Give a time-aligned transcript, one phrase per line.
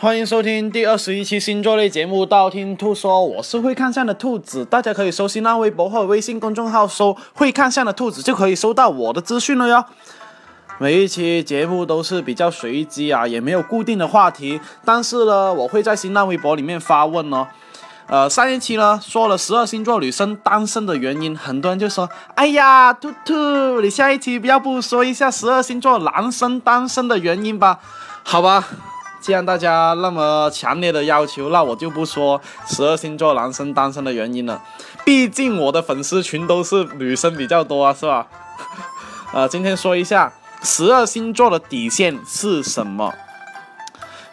[0.00, 9.84] 欢迎收听第二十一期星座类节目《道听途说》，我是会看相的兔子，大家可以搜新浪微博或微信公众号搜“会看相的兔子”，就可以收到我的资讯了哟。
[10.78, 17.46] 每一期节目都是比较随机啊，也没有固定的话题，但是呢，我会在新浪微博里面发问哦。
[18.06, 27.80] 呃，上一期呢说了十二星座女生单身的原因，很多人就说：“哎呀，兔兔，你下一期要不说一下十二星座男生单身的原因吧？”
[28.24, 28.66] 好吧。
[29.20, 34.62] 既然大家那么强烈的要求，那我就不说十二星座男生单身的原因了。
[35.04, 38.26] 毕竟我的粉丝群都是女生比较多啊，是吧？
[39.32, 43.12] 呃， 今天说一下十二星座的底线是什么？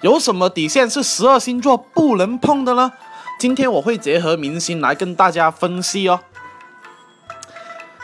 [0.01, 2.91] 有什么底线是十二星座不能碰的呢？
[3.39, 6.19] 今天我会结合明星来跟大家分析哦。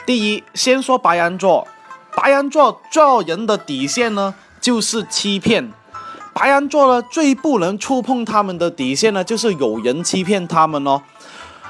[0.05, 1.67] 第一，先说白羊座，
[2.15, 5.71] 白羊座做人的底线呢，就是欺骗。
[6.33, 11.01] 白羊座呢，最不能触碰他们的底线呢，就是有人欺骗他们哦。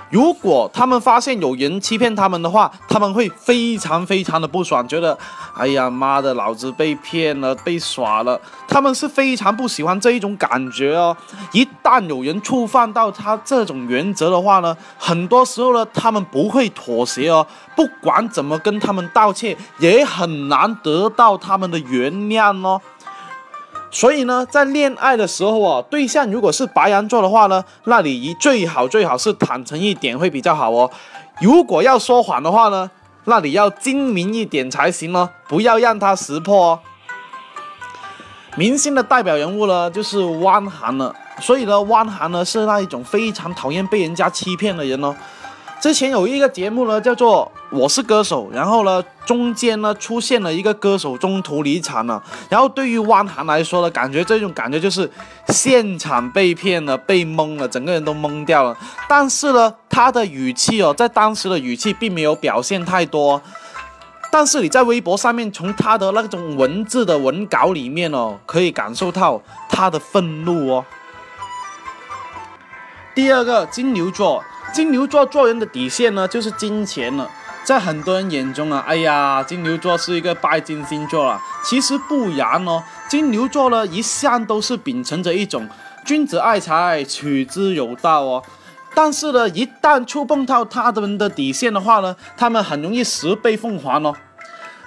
[0.10, 5.18] 如果他们发现有人欺骗他们的话，他们会非常非常的不爽，觉得，
[5.58, 8.40] 哎呀妈的，老子被骗了，被耍了。
[8.68, 11.18] 他们是非常不喜欢这一种感觉哦。
[11.52, 17.46] 一旦有人触犯到他这种原则的话呢，很多时候呢，他们不会妥协哦。
[17.76, 22.80] 不管怎么跟他们道歉，也很难得到他们的原谅哦。
[23.94, 30.90] 所以呢，在恋爱的时候啊，对象如果是白羊座的话呢，那你最好最好是坦诚一点会比较好哦。
[31.40, 32.90] 如果要说谎的话呢，
[33.26, 36.80] 那你要精明一点才行哦，不要让他识破哦。
[38.56, 41.16] 明星的代表人物呢，就是汪涵了。
[41.40, 45.16] 所以呢，汪涵呢是那一种非常讨厌被人家欺骗的人哦。
[45.84, 55.12] 之前有一个节目呢，叫做《我是歌手》，然后呢，中间呢出现了一个歌手中途离场了，然后对于汪涵来说呢，感觉这种感觉就是
[55.50, 58.78] 现场被骗了，被蒙了，整个人都懵掉了。
[59.10, 63.42] 但是呢，他的语气哦，在当时的语气并没有表现太多，
[64.32, 70.86] 但是你在微博上面从他的那种文字的文稿里面哦，可以感受到他的愤怒哦。
[73.14, 74.42] 第二个金牛座。
[74.74, 77.30] 金牛座做人的底线呢，就是金钱了。
[77.64, 81.40] 在很多人眼中啊，哎呀，金牛座是一个拜金星座啊。
[81.64, 85.70] 其实不然哦，金牛座呢一向都是秉承着一种
[86.04, 88.44] 君子爱财，取之有道哦。
[88.96, 94.14] 但是呢，一旦触碰到他们的底线的话呢，他们很容易十倍奉还哦。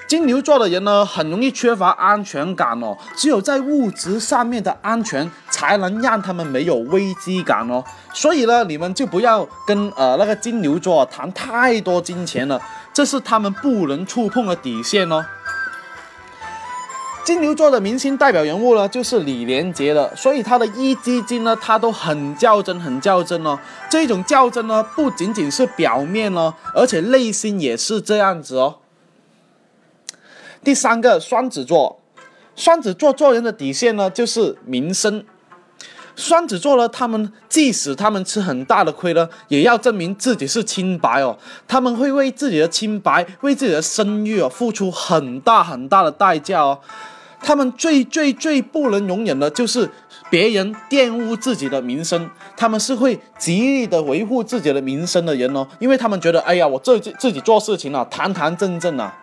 [0.06, 2.97] 金牛座的人呢，很容易缺乏安全感哦。
[3.17, 7.83] 只有在物质上面的安全，才能让他们没有危机感哦。
[8.12, 12.61] 所以呢，你们就不要跟呃那个金牛座谈太多金钱了，
[12.93, 15.25] 这是他们不能触碰的底线哦。
[17.25, 20.15] 金牛座的明星代表人物呢，就是李连杰了。
[20.15, 23.59] 所以他的一基金呢，他都很较真，很较真哦。
[23.91, 28.77] 这种较真呢，不仅仅是表面哦，而且内心也是这样子哦。
[30.66, 31.97] 第三个双子座，
[32.56, 35.25] 双子座做人的底线呢，就是名声。
[36.16, 41.38] 双子座呢，他们即使他们吃很大的亏呢，也要证明自己是清白哦。
[41.69, 46.81] 他们会为自己的清白、为自己的声誉哦，付出很大很大的代价哦。
[47.41, 49.88] 他们最最最不能容忍的就是
[50.28, 59.16] 别人玷污自己的名声，他们是会极力的维护自己的名声的人哦，因为他们觉得，哎呀，我自己自己做事情啊，堂堂正正啊。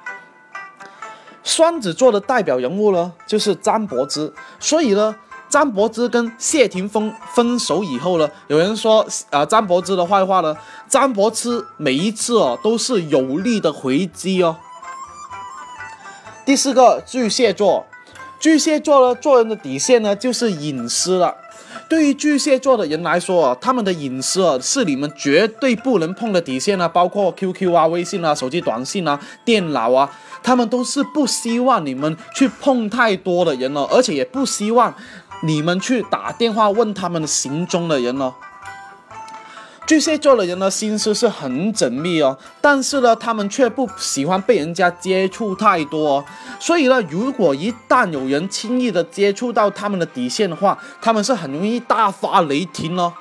[1.43, 4.31] 双子座的代表人物呢，就是张柏芝。
[4.59, 5.15] 所以呢，
[5.49, 10.55] 张柏芝跟谢霆锋分手以后呢，有人说啊，张柏芝的坏话呢，
[10.87, 14.55] 张柏芝每一次哦都是有力的回击哦。
[16.45, 17.85] 第四个巨蟹座，
[18.39, 21.35] 巨蟹座呢做人的底线呢就是隐私了。
[21.89, 30.09] 对于巨蟹座的人来说啊，他们的隐私啊是你们绝对不能碰的底线啊，包括 QQ 啊、微信啊、手机短信啊、电脑啊。
[30.41, 34.93] 他们都是不希望你们去碰太多的人了，而且也不希望
[35.43, 38.33] 你们去打电话问他们的行踪的人哦。
[39.85, 46.23] 巨蟹座的人呢，心思是很缜密哦，但是呢，他们却不喜欢被人家接触太多，
[46.59, 53.13] 所以呢，如果一旦有人轻易的接触到他们的底线的话，他们是很容易大发雷霆哦。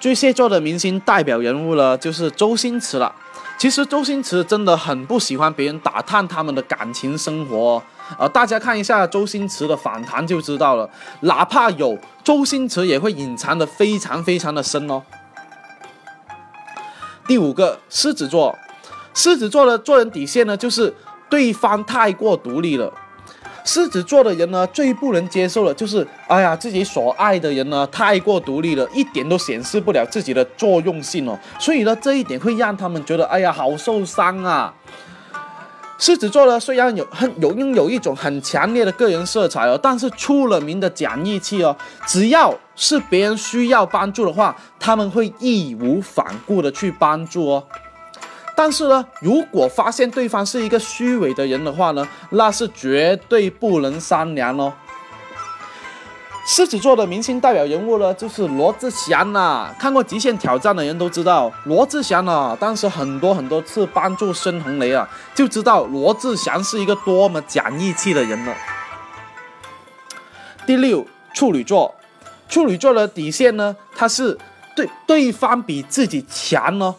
[0.00, 3.14] 巨蟹座的明星代表人物呢，就是周星驰了。
[3.56, 7.82] 其实周星驰真的很不喜欢别人打探他们的感情生活，
[8.18, 10.88] 呃，大家看一下周星驰的访谈就知道了。
[11.20, 15.02] 哪怕有周星驰，也会隐藏的非常非常的深哦。
[17.26, 18.56] 第五个，狮子座，
[19.14, 20.94] 狮子座的做人底线呢，就是
[21.30, 22.92] 对方太过独立了。
[23.64, 31.38] 狮子座的人呢，最不能接受的就是，哎呀，自己所爱的人呢，太过独立了，一点都显示不了自己的作用性哦。
[31.58, 34.74] 所以呢，这一点会让他们觉得，哎呀，好受伤啊。
[36.06, 41.74] 狮子座呢，虽然有很有拥有一种很强烈的个人色彩哦，但是出了名的讲义气哦。
[42.06, 47.64] 只要是别人需要帮助的话，他们会义无反顾的去帮助哦。
[48.54, 54.70] 但是呢，如果发现对方是一个虚伪的人的话呢，那是绝对不能商量哦。
[56.46, 59.74] 狮子座的明星代表人物呢，就是罗志祥呐。
[59.78, 68.54] 看过《极限挑战》的人都知道，罗志祥啊，当时很多很多次帮助孙红雷啊，就知道罗志祥是一个多么讲义气的人了。
[70.66, 71.94] 第六，处女座，
[72.46, 74.38] 处女座的底线呢，他是
[74.76, 76.94] 对对方比自己强哦。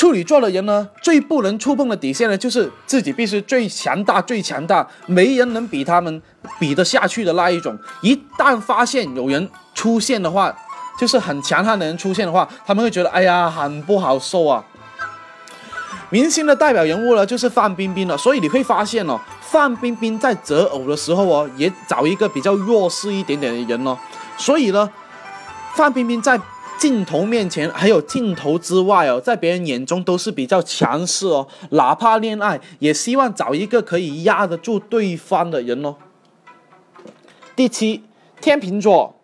[0.00, 6.22] 处女座的人呢，最不能触碰的底线呢，就是自己必须最强大、最强大，没人能比他们
[6.58, 7.78] 比得下去的那一种。
[8.00, 10.50] 一旦发现有人出现的话，
[10.98, 14.64] 就是很强悍的人出现的话，他们会觉得哎呀，很不好受啊。
[16.08, 18.16] 明星的代表人物呢，就是范冰冰了。
[18.16, 23.94] 所以你会发现哦，范冰冰在择偶的时候哦，也找一个比较弱势一点点的人哦。
[24.38, 24.88] 所以呢，
[25.74, 26.40] 范冰冰在。
[26.80, 31.46] 镜头面前，还有镜头之外哦，在别人眼中都是比较强势哦。
[31.72, 35.94] 哪怕恋爱，也希望找一个可以压得住对方的人哦。
[37.54, 38.02] 第七，
[38.40, 39.14] 天秤座，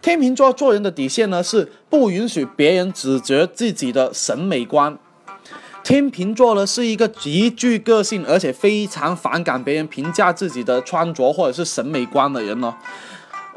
[0.00, 4.98] 天秤座做人的底线呢是不允许别人指责自己的审美观。
[5.84, 12.74] 天秤座呢是一个极具个性，而且非常反感别人评价自己的穿着或者是审美观的人哦。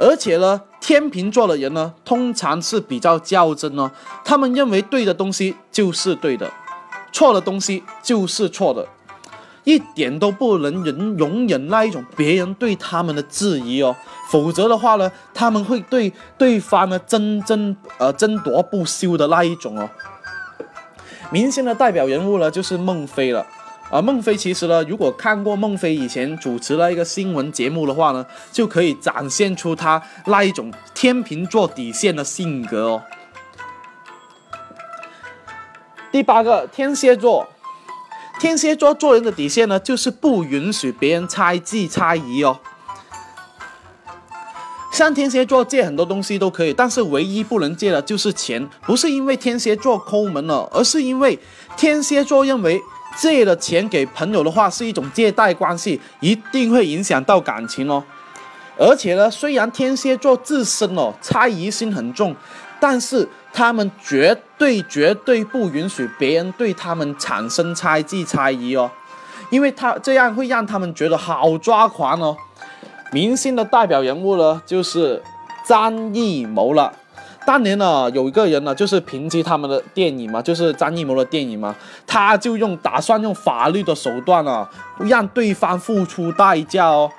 [0.02, 3.92] 而且呢，天秤座的人呢，通常是比较较真哦。
[4.24, 6.50] 他们认为对的东西就是对的，
[7.12, 8.88] 错的东西就是错的，
[9.66, 13.94] 一点都不能忍容忍那一种别人对他们的质疑哦。
[14.30, 19.90] 否则的话呢，他们会对对方呢争争呃争夺不休的那一种哦。
[21.30, 23.46] 明星的代表人物呢，就是孟非了。
[23.92, 33.02] 而孟非其实呢，如果看过孟非以前主持的一个新闻节目的话呢，就可以展现出他那一种天秤座底线的性格哦。
[36.12, 37.48] 第八个天蝎座，
[38.40, 42.60] 天蝎座做人的底线呢，就是不允许别人猜忌猜疑哦。
[44.92, 51.40] 像天蝎座借很多东西都可以，但是唯一不能借的就是钱，不是因为天蝎座抠门了，而是因为
[51.76, 52.80] 天蝎座认为。
[53.18, 58.04] 借了钱给朋友的话，是一种借贷关系，一定会影响到感情哦。
[58.78, 62.34] 而且呢，虽然天蝎座自身哦猜疑心很重，
[62.80, 68.90] 但是他们绝对绝对不允许别人对他们产生猜忌猜疑哦，
[69.50, 72.38] 因为他这样会让他们觉得好抓狂哦。
[73.12, 75.22] 明星的代表人物呢，就是
[75.66, 76.94] 张艺谋了。
[77.50, 81.76] 当年呢，有一个人呢，就是抨击他们的电影嘛，就是张艺谋的电影嘛，
[82.06, 84.70] 他就用打算用法律的手段啊，
[85.00, 87.10] 让对方付出代价哦。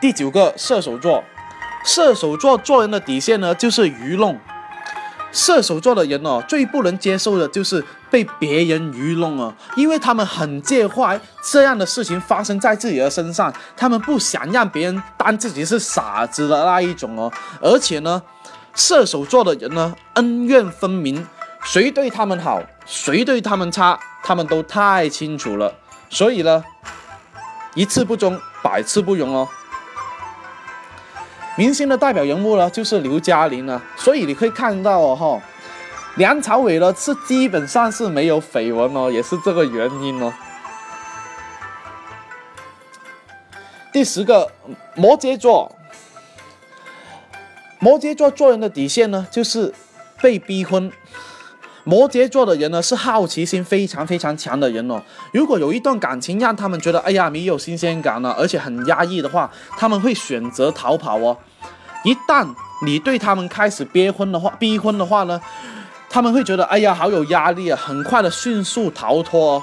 [0.00, 1.24] 第九个射手座，
[1.84, 4.38] 射手座做人的底线呢，就是愚弄。
[5.32, 17.32] 射手座的人哦，最不能接受的就是被别人愚弄啊，因为他们很介怀这样的事情发生在自己的身上，他们不想让别人当自己是傻子的那一种哦。
[17.60, 18.22] 而且呢，
[18.74, 21.26] 射手座的人呢，恩怨分明，
[21.62, 25.74] 谁对他们好，谁对他们差，他们都太清楚了。
[26.10, 26.64] 所以呢，
[27.74, 29.46] 一次不忠，百次不容哦。
[31.56, 35.42] 明星的代表人物呢，就是刘嘉玲了，所以你可以看到哦，哈，
[36.18, 40.32] 梁朝伟呢是基本上是没有绯闻哦，也是这个原因哦。
[43.92, 44.50] 第十个，
[44.96, 45.70] 摩羯座，
[47.78, 49.72] 摩羯座做人的底线呢，就是
[50.20, 50.90] 被逼婚。
[51.84, 55.00] 摩羯座的人呢，是好奇心非常非常强的人哦。
[55.32, 59.48] 如果有一段感情让他们觉得哎呀没有新鲜感了，而且很压抑的话，
[59.78, 61.38] 他们会选择逃跑哦。
[62.02, 62.52] 一旦
[62.84, 65.40] 你对他们开始憋婚的话，逼婚的话呢，
[66.10, 69.62] 他们会觉得哎呀好有压力啊，很快的迅速逃脱。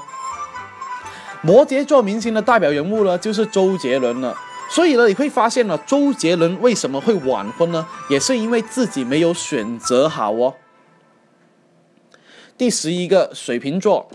[1.42, 4.36] 摩羯座明星的代表人物呢，就是周杰伦了。
[4.70, 7.86] 所以呢，你会发现呢，周杰伦为什么会晚婚呢？
[8.10, 10.56] 也是因为自己没有选择好哦。
[12.58, 14.10] 第十一个水瓶座，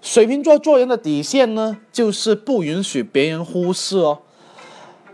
[0.00, 4.20] 水瓶座做人的底线呢，就是不允许别人忽视哦。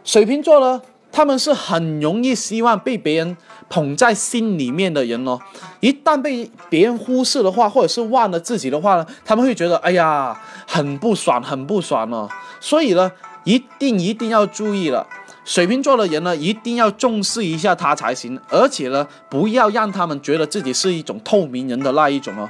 [0.04, 3.36] 水瓶座呢，他们是很容易希望被别人
[3.68, 5.38] 捧在心里面的人哦。
[5.80, 12.28] 一旦被别人忽视的话，或者是忘了自己的话呢，他们会觉得哎呀，很不爽，很不爽哦。
[12.58, 13.12] 所以呢，
[13.44, 15.06] 一定一定要注意了。
[15.44, 22.48] 水瓶座的人呢，一定要重视一下他才行，而且呢，不要让他们觉得自己是一种透明人的那一种哦。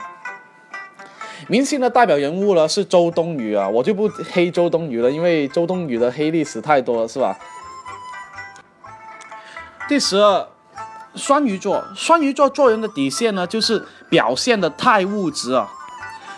[1.48, 7.36] 明星的代表人物呢是周冬雨啊，我就不黑周冬雨了，因为周冬雨的黑历史太多了，是吧？
[9.92, 10.48] 第十二，
[11.14, 15.70] 双鱼座，双鱼座做人的底线呢，就是表现的太物质啊。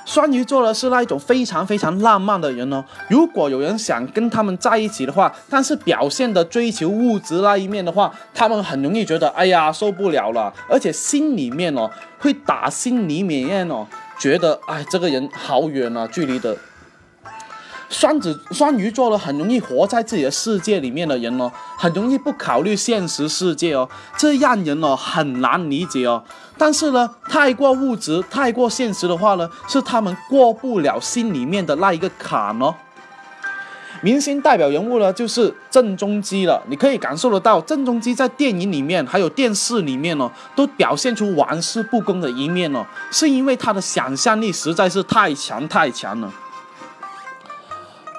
[0.04, 2.84] 双鱼座呢是那一种非常非常浪漫的人哦。
[3.08, 13.86] 如果有人想跟他们在一起的话，但是表现的追求物质那一面的话，他们很容易觉得哎呀受不了了，而且心里面哦会打心里面哦
[14.18, 16.56] 觉得哎这个人好远啊，距离的。
[18.04, 26.22] 双子双鱼座呢，很容易活在自己的世界里面的人哦，很容易不考虑现实世界哦，这让人哦很难理解哦。
[26.58, 32.74] 但是呢，太过物质、太过现实的话呢，是他们过不了心里面的那一个坎哦。
[34.02, 36.62] 明星代表人物呢，就是郑中基了。
[36.68, 46.30] 你可以感受得到，郑中基在电影里面还有电视里面哦，都表现出玩世不恭的一面哦，是因为他的想象力实在是太强太强了。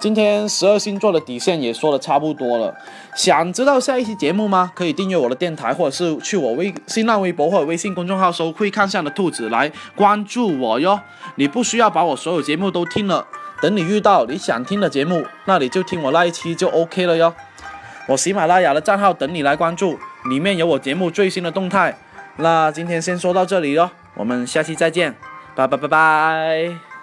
[0.01, 2.75] 今天十二星座的底线也说的差不多了，
[3.15, 4.71] 想知道下一期节目吗？
[4.75, 10.99] 可以订阅我的电台，或者是去我微新浪微博或者微信公众号搜“会看相的兔子”来关注我哟。
[11.35, 13.25] 你不需要把我所有节目都听了，
[13.61, 17.33] 等你遇到你想听的节目，那你就听我那一期就 OK 了哟。
[18.07, 19.97] 我喜马拉雅的账号等你来关注，
[20.29, 21.97] 里面有我节目最新的动态。
[22.37, 25.15] 那今天先说到这里哟，我们下期再见，
[25.55, 26.94] 拜拜拜拜。